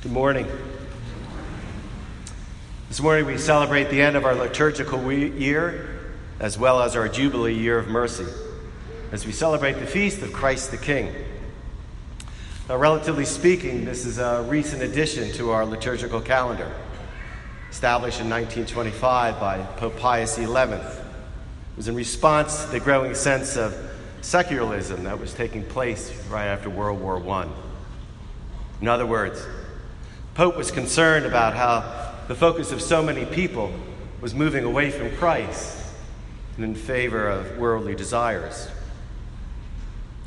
Good 0.00 0.12
morning. 0.12 0.46
This 2.86 3.00
morning 3.00 3.26
we 3.26 3.36
celebrate 3.36 3.90
the 3.90 4.00
end 4.00 4.14
of 4.16 4.24
our 4.24 4.36
liturgical 4.36 5.12
year 5.12 6.12
as 6.38 6.56
well 6.56 6.80
as 6.80 6.94
our 6.94 7.08
Jubilee 7.08 7.54
year 7.54 7.80
of 7.80 7.88
mercy 7.88 8.26
as 9.10 9.26
we 9.26 9.32
celebrate 9.32 9.72
the 9.72 9.88
feast 9.88 10.22
of 10.22 10.32
Christ 10.32 10.70
the 10.70 10.76
King. 10.76 11.12
Now, 12.68 12.76
relatively 12.76 13.24
speaking, 13.24 13.84
this 13.84 14.06
is 14.06 14.18
a 14.18 14.46
recent 14.48 14.82
addition 14.82 15.32
to 15.32 15.50
our 15.50 15.66
liturgical 15.66 16.20
calendar, 16.20 16.70
established 17.68 18.20
in 18.20 18.30
1925 18.30 19.40
by 19.40 19.58
Pope 19.78 19.98
Pius 19.98 20.36
XI. 20.36 20.44
It 20.44 20.80
was 21.76 21.88
in 21.88 21.96
response 21.96 22.66
to 22.66 22.70
the 22.70 22.78
growing 22.78 23.16
sense 23.16 23.56
of 23.56 23.76
secularism 24.20 25.02
that 25.02 25.18
was 25.18 25.34
taking 25.34 25.64
place 25.64 26.14
right 26.28 26.46
after 26.46 26.70
World 26.70 27.00
War 27.00 27.16
I. 27.30 27.48
In 28.80 28.86
other 28.86 29.04
words, 29.04 29.44
Pope 30.38 30.56
was 30.56 30.70
concerned 30.70 31.26
about 31.26 31.56
how 31.56 32.14
the 32.28 32.34
focus 32.36 32.70
of 32.70 32.80
so 32.80 33.02
many 33.02 33.24
people 33.24 33.72
was 34.20 34.36
moving 34.36 34.62
away 34.62 34.88
from 34.88 35.10
Christ 35.16 35.76
and 36.54 36.64
in 36.64 36.76
favor 36.76 37.28
of 37.28 37.58
worldly 37.58 37.96
desires. 37.96 38.68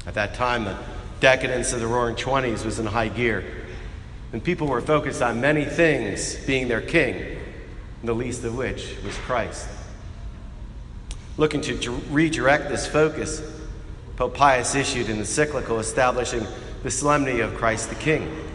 At 0.05 0.15
that 0.15 0.33
time, 0.33 0.65
the 0.65 0.77
decadence 1.21 1.71
of 1.71 1.79
the 1.79 1.87
roaring 1.87 2.17
20s 2.17 2.65
was 2.65 2.77
in 2.77 2.87
high 2.87 3.07
gear, 3.07 3.45
and 4.33 4.43
people 4.43 4.67
were 4.67 4.81
focused 4.81 5.21
on 5.21 5.39
many 5.39 5.63
things 5.63 6.35
being 6.45 6.67
their 6.67 6.81
king, 6.81 7.37
the 8.03 8.13
least 8.13 8.43
of 8.43 8.57
which 8.57 8.97
was 9.05 9.15
Christ. 9.19 9.69
Looking 11.37 11.61
to 11.61 11.91
redirect 12.09 12.67
this 12.67 12.85
focus, 12.85 13.41
Pope 14.17 14.35
Pius 14.35 14.75
issued 14.75 15.07
an 15.07 15.19
encyclical 15.19 15.79
establishing 15.79 16.45
the 16.83 16.91
solemnity 16.91 17.39
of 17.39 17.55
Christ 17.55 17.87
the 17.87 17.95
King. 17.95 18.50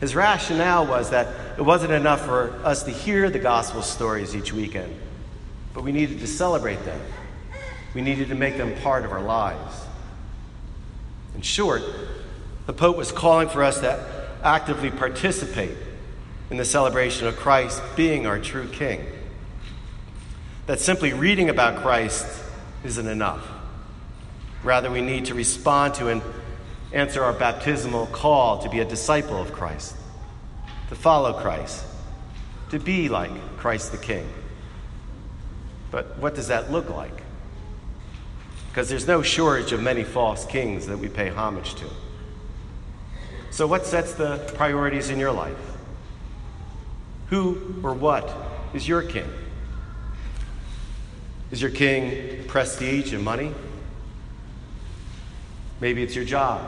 His 0.00 0.14
rationale 0.14 0.86
was 0.86 1.10
that 1.10 1.58
it 1.58 1.62
wasn't 1.62 1.92
enough 1.92 2.24
for 2.24 2.50
us 2.64 2.82
to 2.82 2.90
hear 2.90 3.30
the 3.30 3.38
gospel 3.38 3.82
stories 3.82 4.36
each 4.36 4.52
weekend, 4.52 4.94
but 5.72 5.84
we 5.84 5.92
needed 5.92 6.20
to 6.20 6.26
celebrate 6.26 6.84
them. 6.84 7.00
We 7.94 8.02
needed 8.02 8.28
to 8.28 8.34
make 8.34 8.58
them 8.58 8.74
part 8.82 9.04
of 9.06 9.12
our 9.12 9.22
lives. 9.22 9.86
In 11.34 11.40
short, 11.40 11.82
the 12.66 12.72
Pope 12.72 12.96
was 12.96 13.10
calling 13.10 13.48
for 13.48 13.62
us 13.62 13.80
to 13.80 14.04
actively 14.42 14.90
participate 14.90 15.76
in 16.50 16.58
the 16.58 16.64
celebration 16.64 17.26
of 17.26 17.36
Christ 17.36 17.82
being 17.96 18.26
our 18.26 18.38
true 18.38 18.68
King. 18.68 19.04
That 20.66 20.80
simply 20.80 21.12
reading 21.12 21.48
about 21.48 21.82
Christ 21.82 22.26
isn't 22.84 23.06
enough. 23.06 23.46
Rather, 24.62 24.90
we 24.90 25.00
need 25.00 25.26
to 25.26 25.34
respond 25.34 25.94
to 25.94 26.08
and 26.08 26.22
answer 26.92 27.22
our 27.22 27.32
baptismal 27.32 28.06
call 28.06 28.58
to 28.62 28.68
be 28.68 28.80
a 28.80 28.84
disciple 28.84 29.40
of 29.40 29.52
Christ, 29.52 29.96
to 30.88 30.94
follow 30.94 31.32
Christ, 31.32 31.84
to 32.70 32.78
be 32.78 33.08
like 33.08 33.30
Christ 33.58 33.92
the 33.92 33.98
King. 33.98 34.28
But 35.90 36.18
what 36.18 36.34
does 36.34 36.48
that 36.48 36.70
look 36.70 36.90
like? 36.90 37.22
Because 38.68 38.88
there's 38.88 39.06
no 39.06 39.22
shortage 39.22 39.72
of 39.72 39.82
many 39.82 40.04
false 40.04 40.44
kings 40.44 40.86
that 40.86 40.98
we 40.98 41.08
pay 41.08 41.28
homage 41.28 41.74
to. 41.76 41.86
So, 43.50 43.66
what 43.66 43.86
sets 43.86 44.12
the 44.12 44.36
priorities 44.54 45.08
in 45.08 45.18
your 45.18 45.32
life? 45.32 45.56
Who 47.30 47.80
or 47.82 47.94
what 47.94 48.30
is 48.74 48.86
your 48.86 49.02
king? 49.02 49.28
Is 51.50 51.62
your 51.62 51.70
king 51.70 52.44
prestige 52.48 53.12
and 53.12 53.24
money? 53.24 53.54
Maybe 55.80 56.02
it's 56.02 56.14
your 56.14 56.24
job, 56.24 56.60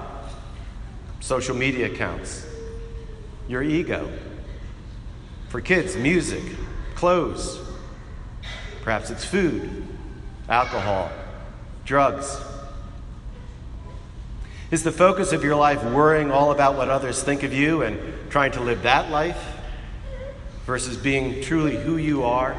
social 1.20 1.56
media 1.56 1.86
accounts, 1.86 2.46
your 3.48 3.62
ego. 3.62 4.10
For 5.48 5.60
kids, 5.62 5.96
music, 5.96 6.42
clothes. 6.94 7.58
Perhaps 8.82 9.10
it's 9.10 9.24
food, 9.24 9.86
alcohol, 10.48 11.10
drugs. 11.86 12.38
Is 14.70 14.82
the 14.82 14.92
focus 14.92 15.32
of 15.32 15.42
your 15.42 15.56
life 15.56 15.82
worrying 15.82 16.30
all 16.30 16.50
about 16.50 16.76
what 16.76 16.90
others 16.90 17.22
think 17.22 17.42
of 17.42 17.54
you 17.54 17.82
and 17.82 17.98
trying 18.28 18.52
to 18.52 18.60
live 18.60 18.82
that 18.82 19.10
life 19.10 19.42
versus 20.66 20.98
being 20.98 21.42
truly 21.42 21.76
who 21.78 21.96
you 21.96 22.24
are 22.24 22.54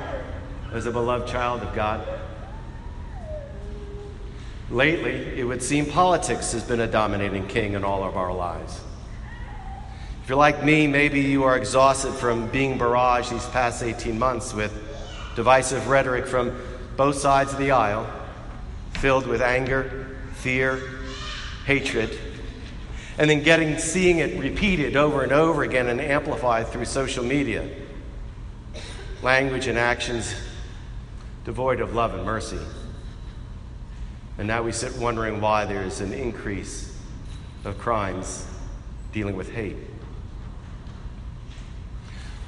as 0.74 0.88
a 0.88 0.92
beloved 0.92 1.28
child 1.28 1.62
of 1.62 1.76
God? 1.76 2.19
Lately, 4.72 5.40
it 5.40 5.44
would 5.44 5.63
seem 5.63 5.88
politics 5.88 6.52
has 6.52 6.63
been 6.63 6.80
a 6.80 6.88
dominating 6.88 7.47
king 7.47 7.74
in 7.74 7.84
all 7.84 8.03
of 8.03 8.16
our 8.16 8.31
lives. 8.31 8.80
If 10.22 10.30
you're 10.30 10.38
like 10.38 10.63
me, 10.63 10.85
maybe 10.85 11.22
you 11.22 11.44
are 11.44 11.57
exhausted 11.57 12.13
from 12.13 12.47
being 12.50 12.78
barraged 12.78 13.31
these 13.31 13.47
past 13.47 13.81
18 13.81 14.19
months 14.19 14.53
with 14.53 14.72
divisive 15.35 15.88
rhetoric 15.88 16.28
from 16.28 16.56
both 16.96 17.18
sides 17.18 17.52
of 17.52 17.57
the 17.57 17.72
aisle, 17.72 18.07
filled 18.94 19.25
with 19.25 19.41
anger, 19.41 20.18
fear, 20.34 20.80
hatred, 21.66 22.16
and 23.18 23.28
then 23.28 23.41
getting 23.41 23.80
seeing 23.80 24.19
it 24.19 24.40
repeated 24.40 24.96
over 24.96 25.24
and 25.24 25.31
over 25.31 25.63
again 25.63 25.88
and 25.88 26.00
amplified 26.00 26.68
through 26.68 26.86
social 26.86 27.24
media. 27.24 27.68
Language 29.24 29.66
and 29.66 29.80
actions 29.80 30.36
devoid 31.44 31.81
of 31.81 31.96
love 31.96 32.13
and 32.13 32.24
mercy. 32.24 32.59
And 34.40 34.48
now 34.48 34.64
we 34.64 34.72
sit 34.72 34.96
wondering 34.96 35.42
why 35.42 35.66
there's 35.66 36.00
an 36.00 36.14
increase 36.14 36.98
of 37.66 37.78
crimes 37.78 38.48
dealing 39.12 39.36
with 39.36 39.52
hate. 39.52 39.76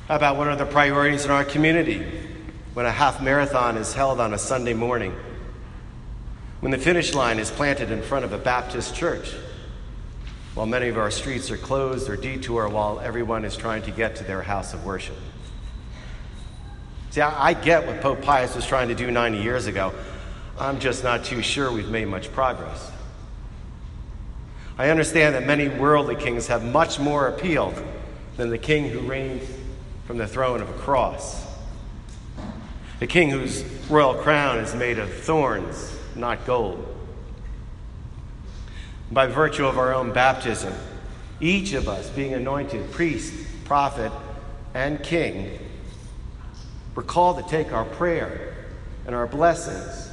How 0.07 0.15
about 0.15 0.37
what 0.37 0.47
are 0.47 0.55
the 0.55 0.65
priorities 0.65 1.25
in 1.25 1.31
our 1.31 1.43
community 1.43 2.09
when 2.75 2.85
a 2.85 2.91
half 2.91 3.21
marathon 3.21 3.75
is 3.75 3.93
held 3.93 4.21
on 4.21 4.33
a 4.33 4.37
Sunday 4.37 4.73
morning? 4.73 5.13
When 6.61 6.71
the 6.71 6.77
finish 6.77 7.13
line 7.13 7.39
is 7.39 7.51
planted 7.51 7.91
in 7.91 8.01
front 8.01 8.23
of 8.23 8.31
a 8.31 8.37
Baptist 8.37 8.95
church? 8.95 9.33
While 10.53 10.67
many 10.67 10.87
of 10.87 10.97
our 10.97 11.11
streets 11.11 11.51
are 11.51 11.57
closed 11.57 12.09
or 12.09 12.15
detour 12.15 12.69
while 12.69 13.01
everyone 13.01 13.43
is 13.43 13.57
trying 13.57 13.81
to 13.81 13.91
get 13.91 14.15
to 14.15 14.23
their 14.23 14.41
house 14.41 14.73
of 14.73 14.85
worship. 14.85 15.17
See, 17.09 17.19
I 17.19 17.53
get 17.53 17.85
what 17.85 17.99
Pope 17.99 18.21
Pius 18.21 18.55
was 18.55 18.65
trying 18.65 18.87
to 18.87 18.95
do 18.95 19.11
90 19.11 19.39
years 19.39 19.67
ago. 19.67 19.93
I'm 20.61 20.79
just 20.79 21.03
not 21.03 21.23
too 21.23 21.41
sure 21.41 21.71
we've 21.71 21.89
made 21.89 22.05
much 22.05 22.31
progress. 22.33 22.91
I 24.77 24.91
understand 24.91 25.33
that 25.33 25.47
many 25.47 25.67
worldly 25.67 26.15
kings 26.15 26.45
have 26.47 26.63
much 26.63 26.99
more 26.99 27.27
appeal 27.27 27.73
than 28.37 28.51
the 28.51 28.59
king 28.59 28.87
who 28.87 28.99
reigns 28.99 29.41
from 30.05 30.19
the 30.19 30.27
throne 30.27 30.61
of 30.61 30.69
a 30.69 30.73
cross. 30.73 31.47
The 32.99 33.07
king 33.07 33.31
whose 33.31 33.63
royal 33.89 34.13
crown 34.13 34.59
is 34.59 34.75
made 34.75 34.99
of 34.99 35.11
thorns, 35.11 35.97
not 36.15 36.45
gold. 36.45 36.95
By 39.11 39.25
virtue 39.25 39.65
of 39.65 39.79
our 39.79 39.95
own 39.95 40.13
baptism, 40.13 40.75
each 41.39 41.73
of 41.73 41.89
us 41.89 42.07
being 42.11 42.35
anointed 42.35 42.91
priest, 42.91 43.33
prophet, 43.65 44.11
and 44.75 45.01
king, 45.01 45.57
we're 46.93 47.01
called 47.01 47.43
to 47.43 47.49
take 47.49 47.73
our 47.73 47.85
prayer 47.85 48.53
and 49.07 49.15
our 49.15 49.25
blessings 49.25 50.10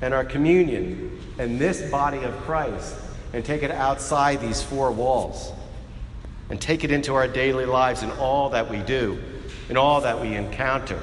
and 0.00 0.14
our 0.14 0.24
communion 0.24 1.20
and 1.38 1.58
this 1.58 1.90
body 1.90 2.22
of 2.22 2.34
Christ 2.40 2.96
and 3.32 3.44
take 3.44 3.62
it 3.62 3.70
outside 3.70 4.40
these 4.40 4.62
four 4.62 4.90
walls 4.90 5.52
and 6.50 6.60
take 6.60 6.84
it 6.84 6.90
into 6.90 7.14
our 7.14 7.28
daily 7.28 7.66
lives 7.66 8.02
in 8.02 8.10
all 8.12 8.50
that 8.50 8.70
we 8.70 8.78
do, 8.78 9.18
in 9.68 9.76
all 9.76 10.00
that 10.00 10.20
we 10.20 10.34
encounter. 10.34 11.00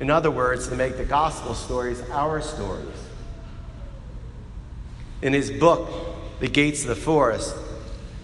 In 0.00 0.10
other 0.10 0.30
words, 0.30 0.68
to 0.68 0.74
make 0.74 0.96
the 0.96 1.04
gospel 1.04 1.54
stories 1.54 2.00
our 2.10 2.40
stories. 2.40 2.86
In 5.22 5.32
his 5.32 5.50
book, 5.50 5.88
The 6.40 6.48
Gates 6.48 6.82
of 6.82 6.88
the 6.88 6.94
Forest, 6.94 7.56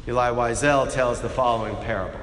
Elie 0.07 0.37
Wiesel 0.37 0.93
tells 0.93 1.21
the 1.21 1.29
following 1.29 1.75
parable. 1.77 2.21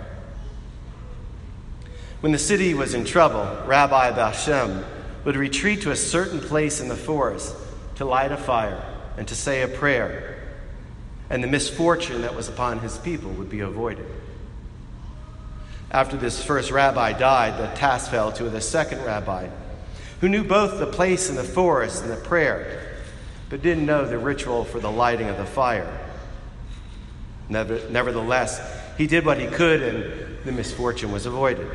When 2.21 2.31
the 2.31 2.39
city 2.39 2.73
was 2.75 2.93
in 2.93 3.03
trouble, 3.03 3.43
Rabbi 3.65 4.11
Baal 4.11 4.31
Shem 4.31 4.85
would 5.25 5.35
retreat 5.35 5.81
to 5.81 5.91
a 5.91 5.95
certain 5.95 6.39
place 6.39 6.79
in 6.79 6.87
the 6.87 6.95
forest 6.95 7.55
to 7.95 8.05
light 8.05 8.31
a 8.31 8.37
fire 8.37 8.83
and 9.17 9.27
to 9.27 9.35
say 9.35 9.61
a 9.61 9.67
prayer, 9.67 10.37
and 11.29 11.43
the 11.43 11.47
misfortune 11.47 12.21
that 12.21 12.35
was 12.35 12.49
upon 12.49 12.79
his 12.79 12.97
people 12.97 13.29
would 13.31 13.49
be 13.49 13.59
avoided. 13.59 14.05
After 15.91 16.17
this 16.17 16.43
first 16.43 16.71
rabbi 16.71 17.13
died, 17.13 17.59
the 17.59 17.67
task 17.77 18.09
fell 18.09 18.31
to 18.33 18.49
the 18.49 18.61
second 18.61 19.03
rabbi, 19.03 19.49
who 20.21 20.29
knew 20.29 20.43
both 20.43 20.79
the 20.79 20.87
place 20.87 21.29
in 21.29 21.35
the 21.35 21.43
forest 21.43 22.03
and 22.03 22.11
the 22.11 22.15
prayer, 22.15 22.97
but 23.49 23.61
didn't 23.61 23.85
know 23.85 24.05
the 24.05 24.17
ritual 24.17 24.63
for 24.63 24.79
the 24.79 24.91
lighting 24.91 25.27
of 25.27 25.37
the 25.37 25.45
fire. 25.45 25.99
Nevertheless, 27.49 28.61
he 28.97 29.07
did 29.07 29.25
what 29.25 29.39
he 29.39 29.47
could, 29.47 29.81
and 29.81 30.45
the 30.45 30.53
misfortune 30.53 31.11
was 31.11 31.25
avoided. 31.25 31.69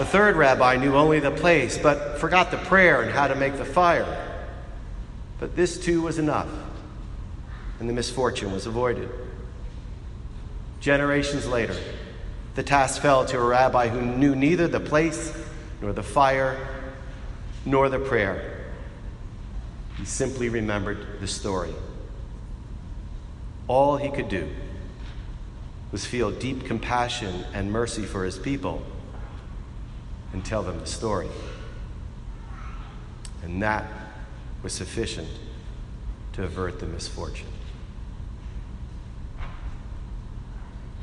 The 0.00 0.06
third 0.06 0.36
rabbi 0.36 0.76
knew 0.76 0.96
only 0.96 1.20
the 1.20 1.30
place, 1.30 1.76
but 1.76 2.18
forgot 2.18 2.50
the 2.50 2.56
prayer 2.56 3.02
and 3.02 3.10
how 3.10 3.28
to 3.28 3.34
make 3.34 3.58
the 3.58 3.66
fire. 3.66 4.46
But 5.38 5.54
this 5.54 5.76
too 5.76 6.00
was 6.00 6.18
enough, 6.18 6.48
and 7.78 7.86
the 7.86 7.92
misfortune 7.92 8.50
was 8.50 8.64
avoided. 8.64 9.10
Generations 10.80 11.46
later, 11.46 11.76
the 12.54 12.62
task 12.62 13.02
fell 13.02 13.26
to 13.26 13.36
a 13.36 13.44
rabbi 13.44 13.88
who 13.88 14.00
knew 14.00 14.34
neither 14.34 14.68
the 14.68 14.80
place, 14.80 15.36
nor 15.82 15.92
the 15.92 16.02
fire, 16.02 16.56
nor 17.66 17.90
the 17.90 17.98
prayer. 17.98 18.72
He 19.98 20.06
simply 20.06 20.48
remembered 20.48 21.20
the 21.20 21.26
story. 21.26 21.74
All 23.68 23.98
he 23.98 24.08
could 24.08 24.30
do 24.30 24.48
was 25.92 26.06
feel 26.06 26.30
deep 26.30 26.64
compassion 26.64 27.44
and 27.52 27.70
mercy 27.70 28.06
for 28.06 28.24
his 28.24 28.38
people 28.38 28.82
and 30.32 30.44
tell 30.44 30.62
them 30.62 30.78
the 30.78 30.86
story. 30.86 31.28
And 33.42 33.62
that 33.62 33.84
was 34.62 34.72
sufficient 34.72 35.28
to 36.34 36.44
avert 36.44 36.80
the 36.80 36.86
misfortune. 36.86 37.48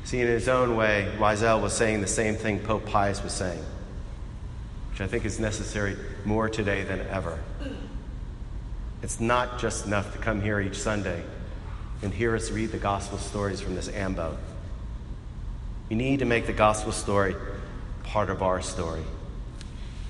See, 0.03 0.21
in 0.21 0.27
his 0.27 0.47
own 0.47 0.77
way, 0.77 1.11
Wiesel 1.17 1.61
was 1.61 1.73
saying 1.73 1.99
the 1.99 2.07
same 2.07 2.35
thing 2.35 2.59
Pope 2.59 2.85
Pius 2.85 3.21
was 3.21 3.33
saying, 3.33 3.61
which 4.91 5.01
I 5.01 5.07
think 5.07 5.25
is 5.25 5.39
necessary 5.39 5.97
more 6.23 6.47
today 6.47 6.83
than 6.83 7.01
ever. 7.07 7.39
It's 9.01 9.19
not 9.19 9.59
just 9.59 9.85
enough 9.85 10.13
to 10.13 10.19
come 10.19 10.41
here 10.41 10.61
each 10.61 10.77
Sunday 10.77 11.23
and 12.01 12.13
hear 12.13 12.35
us 12.35 12.51
read 12.51 12.71
the 12.71 12.77
gospel 12.77 13.17
stories 13.17 13.59
from 13.59 13.75
this 13.75 13.89
ambo. 13.89 14.37
We 15.89 15.95
need 15.95 16.19
to 16.19 16.25
make 16.25 16.47
the 16.47 16.53
gospel 16.53 16.91
story 16.91 17.35
part 18.03 18.29
of 18.29 18.41
our 18.41 18.61
story 18.61 19.03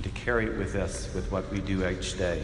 to 0.08 0.14
carry 0.14 0.46
it 0.46 0.58
with 0.58 0.76
us 0.76 1.14
with 1.14 1.30
what 1.32 1.52
we 1.52 1.60
do 1.60 1.88
each 1.88 2.18
day. 2.18 2.42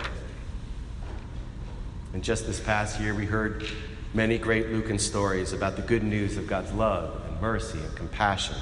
And 2.14 2.24
just 2.24 2.46
this 2.46 2.60
past 2.60 3.00
year, 3.00 3.16
we 3.16 3.26
heard 3.26 3.66
many 4.14 4.38
great 4.38 4.70
Lucan 4.70 5.00
stories 5.00 5.54
about 5.54 5.78
the 5.78 5.82
good 5.82 6.04
news 6.04 6.36
of 6.36 6.46
God's 6.46 6.74
love 6.74 7.22
and 7.26 7.42
mercy 7.42 7.80
and 7.80 7.96
compassion 7.96 8.58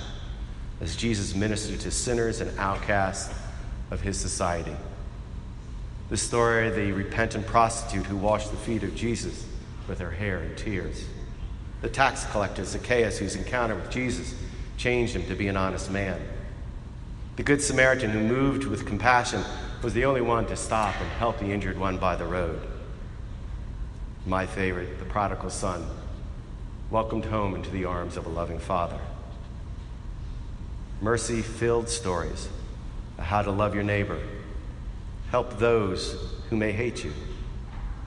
as 0.79 0.95
Jesus 0.95 1.35
ministered 1.35 1.79
to 1.81 1.91
sinners 1.91 2.41
and 2.41 2.57
outcasts 2.59 3.33
of 3.89 4.01
his 4.01 4.19
society. 4.19 4.75
The 6.09 6.17
story 6.17 6.67
of 6.67 6.75
the 6.75 6.91
repentant 6.91 7.47
prostitute 7.47 8.05
who 8.05 8.17
washed 8.17 8.51
the 8.51 8.57
feet 8.57 8.83
of 8.83 8.95
Jesus 8.95 9.47
with 9.87 9.99
her 9.99 10.11
hair 10.11 10.39
and 10.39 10.55
tears. 10.57 11.05
The 11.81 11.89
tax 11.89 12.25
collector 12.25 12.63
Zacchaeus, 12.65 13.17
whose 13.17 13.35
encounter 13.35 13.75
with 13.75 13.89
Jesus 13.89 14.35
changed 14.77 15.15
him 15.15 15.25
to 15.25 15.35
be 15.35 15.47
an 15.47 15.57
honest 15.57 15.89
man. 15.89 16.21
The 17.37 17.43
Good 17.43 17.61
Samaritan, 17.61 18.09
who 18.09 18.19
moved 18.19 18.65
with 18.65 18.85
compassion, 18.85 19.41
was 19.81 19.93
the 19.93 20.03
only 20.03 20.19
one 20.19 20.45
to 20.47 20.55
stop 20.57 20.99
and 20.99 21.09
help 21.11 21.39
the 21.39 21.51
injured 21.51 21.79
one 21.79 21.97
by 21.97 22.17
the 22.17 22.25
road. 22.25 22.61
My 24.25 24.45
favorite, 24.45 24.99
the 24.99 25.05
prodigal 25.05 25.49
son, 25.49 25.87
welcomed 26.89 27.23
home 27.23 27.55
into 27.55 27.69
the 27.69 27.85
arms 27.85 28.17
of 28.17 28.25
a 28.25 28.29
loving 28.29 28.59
father. 28.59 28.99
Mercy 31.01 31.41
filled 31.41 31.87
stories 31.87 32.49
how 33.17 33.41
to 33.41 33.51
love 33.51 33.73
your 33.73 33.83
neighbor, 33.83 34.19
help 35.29 35.57
those 35.57 36.35
who 36.49 36.57
may 36.57 36.73
hate 36.73 37.03
you, 37.03 37.13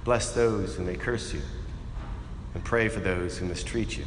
bless 0.04 0.32
those 0.32 0.76
who 0.76 0.82
may 0.82 0.96
curse 0.96 1.32
you, 1.32 1.40
and 2.54 2.62
pray 2.62 2.88
for 2.88 3.00
those 3.00 3.38
who 3.38 3.46
mistreat 3.46 3.96
you 3.96 4.04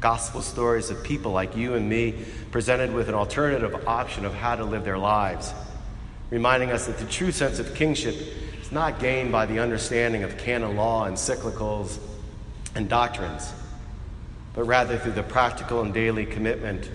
gospel 0.00 0.40
stories 0.40 0.90
of 0.90 1.02
people 1.04 1.30
like 1.30 1.56
you 1.56 1.74
and 1.74 1.88
me 1.88 2.14
presented 2.50 2.92
with 2.92 3.08
an 3.08 3.14
alternative 3.14 3.86
option 3.86 4.24
of 4.24 4.34
how 4.34 4.56
to 4.56 4.64
live 4.64 4.84
their 4.84 4.98
lives, 4.98 5.52
reminding 6.30 6.70
us 6.70 6.86
that 6.86 6.98
the 6.98 7.06
true 7.06 7.30
sense 7.30 7.58
of 7.58 7.74
kingship 7.74 8.14
is 8.60 8.72
not 8.72 8.98
gained 8.98 9.30
by 9.30 9.46
the 9.46 9.58
understanding 9.58 10.22
of 10.22 10.38
canon 10.38 10.74
law, 10.76 11.08
encyclicals, 11.08 11.98
and 12.74 12.88
doctrines, 12.88 13.52
but 14.54 14.64
rather 14.64 14.98
through 14.98 15.12
the 15.12 15.22
practical 15.22 15.82
and 15.82 15.92
daily 15.92 16.24
commitment 16.24 16.90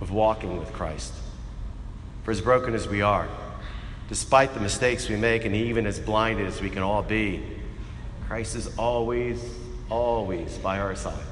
of 0.00 0.10
walking 0.10 0.58
with 0.58 0.72
Christ. 0.72 1.12
For 2.24 2.30
as 2.30 2.40
broken 2.40 2.74
as 2.74 2.86
we 2.86 3.02
are, 3.02 3.28
despite 4.08 4.52
the 4.52 4.60
mistakes 4.60 5.08
we 5.08 5.16
make, 5.16 5.44
and 5.44 5.54
even 5.54 5.86
as 5.86 5.98
blinded 5.98 6.46
as 6.46 6.60
we 6.60 6.70
can 6.70 6.82
all 6.82 7.02
be, 7.02 7.42
Christ 8.28 8.56
is 8.56 8.76
always, 8.76 9.42
always 9.88 10.58
by 10.58 10.78
our 10.78 10.94
side. 10.94 11.24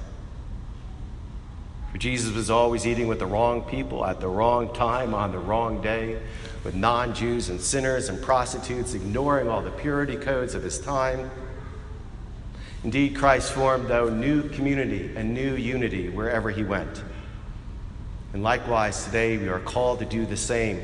For 1.93 1.99
Jesus 1.99 2.33
was 2.33 2.51
always 2.51 2.87
eating 2.87 3.09
with 3.09 3.19
the 3.19 3.27
wrong 3.27 3.63
people 3.63 4.07
at 4.07 4.21
the 4.21 4.29
wrong 4.29 4.73
time 4.73 5.13
on 5.13 5.33
the 5.33 5.39
wrong 5.39 5.83
day, 5.83 6.21
with 6.63 6.75
non 6.75 7.15
Jews 7.15 7.49
and 7.49 7.61
sinners 7.61 8.09
and 8.09 8.23
prostitutes, 8.23 8.95
ignoring 8.95 9.49
all 9.49 9.61
the 9.61 9.73
purity 9.73 10.17
codes 10.17 10.55
of 10.55 10.63
his 10.63 10.79
time. 10.79 11.31
Indeed, 12.85 13.17
Christ 13.17 13.53
formed, 13.53 13.89
though, 13.89 14.09
new 14.09 14.49
community 14.51 15.11
and 15.17 15.35
new 15.35 15.57
unity 15.57 16.09
wherever 16.09 16.51
he 16.51 16.63
went. 16.63 17.03
And 18.33 18.43
likewise, 18.43 19.05
today 19.05 19.37
we 19.37 19.49
are 19.49 19.61
called 19.61 19.99
to 19.99 20.05
do 20.05 20.25
the 20.25 20.37
same, 20.37 20.81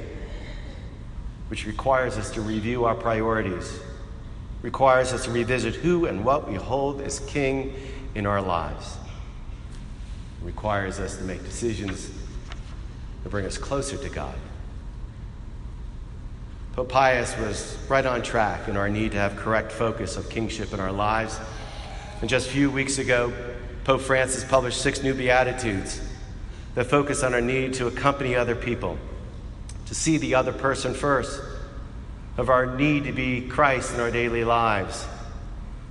which 1.49 1.67
requires 1.67 2.19
us 2.19 2.33
to 2.33 2.41
review 2.41 2.85
our 2.85 2.97
priorities, 2.97 3.79
requires 4.61 5.13
us 5.13 5.25
to 5.27 5.31
revisit 5.31 5.77
who 5.77 6.07
and 6.07 6.25
what 6.25 6.49
we 6.49 6.57
hold 6.57 7.01
as 7.01 7.21
king 7.21 7.75
in 8.17 8.27
our 8.27 8.43
lives 8.43 8.97
requires 10.47 11.01
us 11.01 11.17
to 11.17 11.25
make 11.25 11.43
decisions 11.43 12.09
that 13.25 13.31
bring 13.31 13.45
us 13.45 13.59
closer 13.59 13.97
to 13.97 14.09
God. 14.09 14.35
Pope 16.75 16.89
Pius 16.89 17.37
was 17.37 17.77
right 17.89 18.07
on 18.07 18.23
track 18.23 18.69
in 18.69 18.77
our 18.77 18.89
need 18.89 19.13
to 19.13 19.19
have 19.19 19.37
correct 19.37 19.73
focus 19.73 20.17
of 20.17 20.31
kingship 20.31 20.73
in 20.73 20.79
our 20.79 20.93
lives. 20.93 21.41
And 22.21 22.31
just 22.31 22.47
a 22.47 22.51
few 22.51 22.71
weeks 22.71 22.99
ago, 22.99 23.33
Pope 23.83 24.03
Francis 24.03 24.45
published 24.45 24.81
six 24.81 25.03
new 25.03 25.15
Beatitudes 25.15 26.01
that 26.77 26.87
focus 26.87 27.25
on 27.25 27.35
our 27.35 27.41
need 27.41 27.75
to 27.75 27.89
accompany 27.89 28.37
other 28.37 28.55
people, 28.55 28.99
to 29.87 29.95
see 29.97 30.17
the 30.17 30.37
other 30.37 30.53
person 30.53 30.95
first, 30.95 31.41
of 32.37 32.51
our 32.51 32.77
need 32.77 33.05
to 33.05 33.13
be 33.13 33.41
Christ 33.41 33.95
in 33.95 34.01
our 34.01 34.13
daily 34.13 34.45
lives, 34.45 35.07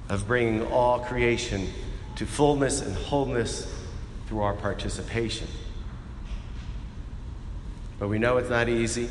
of 0.08 0.28
bringing 0.28 0.66
all 0.68 1.00
creation 1.00 1.68
to 2.16 2.26
fullness 2.26 2.82
and 2.82 2.96
wholeness 2.96 3.70
through 4.28 4.42
our 4.42 4.54
participation. 4.54 5.48
But 8.00 8.10
we 8.10 8.20
know 8.20 8.38
it's 8.38 8.50
not 8.50 8.68
easy. 8.68 9.10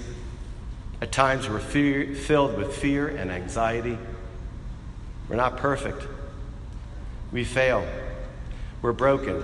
At 1.01 1.13
times, 1.13 1.49
we're 1.49 1.61
fear, 1.61 2.15
filled 2.15 2.57
with 2.57 2.75
fear 2.77 3.09
and 3.09 3.31
anxiety. 3.31 3.99
We're 5.29 5.37
not 5.37 5.57
perfect. 5.57 6.07
We 7.33 7.45
fail. 7.45 7.87
We're 8.83 8.93
broken. 8.93 9.43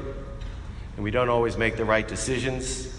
And 0.97 1.05
we 1.05 1.11
don't 1.11 1.29
always 1.29 1.57
make 1.57 1.77
the 1.77 1.85
right 1.85 2.07
decisions. 2.07 2.95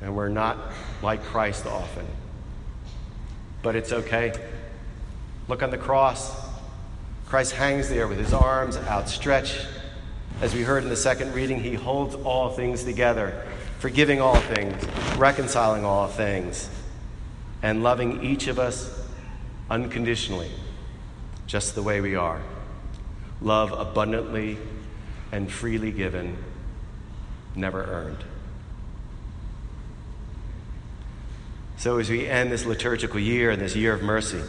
And 0.00 0.16
we're 0.16 0.28
not 0.28 0.58
like 1.02 1.22
Christ 1.24 1.66
often. 1.66 2.06
But 3.62 3.76
it's 3.76 3.92
okay. 3.92 4.32
Look 5.48 5.62
on 5.62 5.70
the 5.70 5.78
cross. 5.78 6.34
Christ 7.26 7.52
hangs 7.52 7.88
there 7.88 8.08
with 8.08 8.18
his 8.18 8.32
arms 8.32 8.76
outstretched 8.76 9.66
as 10.44 10.54
we 10.54 10.62
heard 10.62 10.82
in 10.82 10.90
the 10.90 10.96
second 10.96 11.32
reading, 11.32 11.58
he 11.58 11.72
holds 11.72 12.14
all 12.16 12.50
things 12.50 12.84
together, 12.84 13.46
forgiving 13.78 14.20
all 14.20 14.36
things, 14.36 14.74
reconciling 15.16 15.86
all 15.86 16.06
things, 16.06 16.68
and 17.62 17.82
loving 17.82 18.22
each 18.22 18.46
of 18.46 18.58
us 18.58 19.02
unconditionally, 19.70 20.50
just 21.46 21.74
the 21.74 21.82
way 21.82 22.02
we 22.02 22.14
are. 22.14 22.42
Love 23.40 23.72
abundantly 23.72 24.58
and 25.32 25.50
freely 25.50 25.90
given, 25.90 26.36
never 27.56 27.82
earned. 27.82 28.22
So, 31.78 31.98
as 31.98 32.10
we 32.10 32.26
end 32.26 32.52
this 32.52 32.66
liturgical 32.66 33.18
year 33.18 33.50
and 33.50 33.62
this 33.62 33.74
year 33.74 33.94
of 33.94 34.02
mercy, 34.02 34.42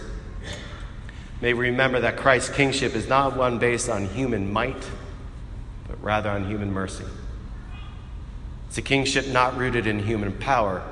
may 1.39 1.53
we 1.53 1.69
remember 1.69 2.01
that 2.01 2.17
Christ's 2.17 2.53
kingship 2.53 2.95
is 2.95 3.07
not 3.07 3.37
one 3.37 3.59
based 3.59 3.87
on 3.87 4.07
human 4.09 4.51
might 4.51 4.89
rather 6.05 6.29
on 6.29 6.45
human 6.45 6.71
mercy. 6.71 7.03
It's 8.67 8.77
a 8.77 8.81
kingship 8.83 9.27
not 9.27 9.57
rooted 9.57 9.87
in 9.87 9.97
human 9.97 10.31
power, 10.33 10.83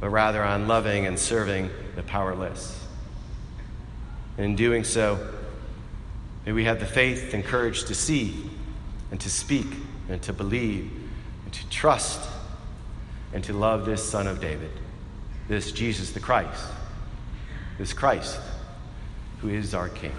but 0.00 0.10
rather 0.10 0.44
on 0.44 0.68
loving 0.68 1.06
and 1.06 1.18
serving 1.18 1.70
the 1.96 2.02
powerless. 2.02 2.78
And 4.36 4.44
in 4.44 4.54
doing 4.54 4.84
so, 4.84 5.18
may 6.44 6.52
we 6.52 6.64
have 6.64 6.78
the 6.78 6.84
faith 6.84 7.32
and 7.32 7.42
courage 7.42 7.84
to 7.84 7.94
see 7.94 8.50
and 9.10 9.18
to 9.18 9.30
speak 9.30 9.68
and 10.10 10.20
to 10.22 10.34
believe 10.34 10.90
and 11.44 11.54
to 11.54 11.70
trust 11.70 12.28
and 13.32 13.42
to 13.44 13.54
love 13.54 13.86
this 13.86 14.06
Son 14.06 14.26
of 14.26 14.42
David, 14.42 14.72
this 15.48 15.72
Jesus 15.72 16.10
the 16.10 16.20
Christ, 16.20 16.66
this 17.78 17.94
Christ 17.94 18.38
who 19.38 19.48
is 19.48 19.72
our 19.72 19.88
King. 19.88 20.12